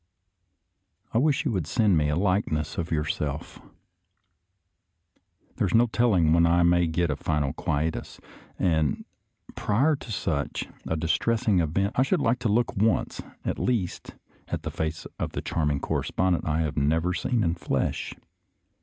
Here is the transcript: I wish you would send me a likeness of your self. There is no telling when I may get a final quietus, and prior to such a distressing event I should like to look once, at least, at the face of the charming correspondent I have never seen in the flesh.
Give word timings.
I 1.13 1.19
wish 1.19 1.45
you 1.45 1.51
would 1.51 1.67
send 1.67 1.95
me 1.95 2.09
a 2.09 2.15
likeness 2.15 2.79
of 2.79 2.89
your 2.89 3.05
self. 3.05 3.59
There 5.57 5.67
is 5.67 5.75
no 5.75 5.85
telling 5.85 6.33
when 6.33 6.47
I 6.47 6.63
may 6.63 6.87
get 6.87 7.11
a 7.11 7.15
final 7.15 7.53
quietus, 7.53 8.19
and 8.57 9.05
prior 9.53 9.95
to 9.97 10.11
such 10.11 10.67
a 10.87 10.95
distressing 10.95 11.59
event 11.59 11.93
I 11.99 12.01
should 12.01 12.19
like 12.19 12.39
to 12.39 12.49
look 12.49 12.75
once, 12.75 13.21
at 13.45 13.59
least, 13.59 14.15
at 14.47 14.63
the 14.63 14.71
face 14.71 15.05
of 15.19 15.33
the 15.33 15.41
charming 15.43 15.79
correspondent 15.79 16.45
I 16.47 16.61
have 16.61 16.77
never 16.77 17.13
seen 17.13 17.43
in 17.43 17.53
the 17.53 17.59
flesh. 17.59 18.15